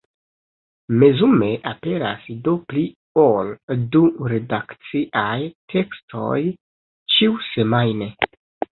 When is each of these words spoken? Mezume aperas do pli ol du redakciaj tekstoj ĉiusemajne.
Mezume 1.03 1.49
aperas 1.71 2.23
do 2.47 2.55
pli 2.73 2.87
ol 3.25 3.53
du 3.97 4.03
redakciaj 4.35 5.39
tekstoj 5.77 6.43
ĉiusemajne. 7.17 8.15